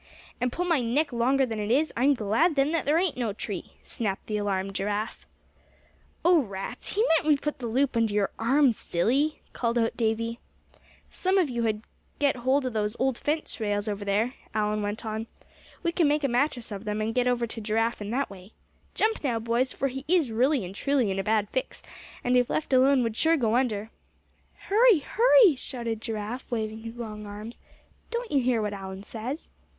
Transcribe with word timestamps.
"And 0.41 0.51
pull 0.51 0.65
my 0.65 0.81
neck 0.81 1.13
longer 1.13 1.45
than 1.45 1.59
it 1.59 1.69
is; 1.69 1.93
I'm 1.95 2.15
glad 2.15 2.55
then 2.55 2.71
there 2.71 2.97
ain't 2.97 3.17
no 3.17 3.33
tree!" 3.33 3.73
snapped 3.83 4.25
the 4.25 4.37
alarmed 4.37 4.73
Giraffe. 4.73 5.27
"Oh! 6.25 6.39
rats, 6.39 6.93
he 6.95 7.05
meant 7.07 7.27
we'd 7.27 7.43
put 7.43 7.59
the 7.59 7.67
loop 7.67 7.95
under 7.95 8.11
your 8.11 8.31
arms, 8.39 8.77
silly!" 8.79 9.41
called 9.53 9.77
out 9.77 9.95
Davy. 9.95 10.39
"Some 11.11 11.37
of 11.37 11.51
you 11.51 11.83
get 12.17 12.37
hold 12.37 12.65
of 12.65 12.73
those 12.73 12.95
old 12.97 13.19
fence 13.19 13.59
rails 13.59 13.87
over 13.87 14.03
there," 14.03 14.33
Allan 14.55 14.81
went 14.81 15.05
on. 15.05 15.27
"We 15.83 15.91
can 15.91 16.07
make 16.07 16.23
a 16.23 16.27
mattress 16.27 16.71
of 16.71 16.83
them, 16.83 16.99
and 16.99 17.13
get 17.13 17.27
over 17.27 17.45
to 17.45 17.61
Giraffe 17.61 18.01
in 18.01 18.09
that 18.09 18.31
way. 18.31 18.53
Jump, 18.95 19.23
now, 19.23 19.37
boys, 19.37 19.71
for 19.71 19.87
he 19.87 20.03
is 20.07 20.31
really 20.31 20.65
and 20.65 20.73
truly 20.73 21.11
in 21.11 21.19
a 21.19 21.23
bad 21.23 21.47
fix; 21.51 21.83
and 22.23 22.35
if 22.35 22.49
left 22.49 22.73
alone 22.73 23.03
would 23.03 23.15
sure 23.15 23.37
go 23.37 23.55
under." 23.55 23.91
"Hurry! 24.61 24.97
hurry!" 24.97 25.53
shouted 25.55 26.01
Giraffe, 26.01 26.49
waving 26.49 26.79
his 26.79 26.97
long 26.97 27.27
arms; 27.27 27.61
"don't 28.09 28.31
you 28.31 28.41
hear 28.41 28.63
what 28.63 28.73
Allan 28.73 29.03
says? 29.03 29.51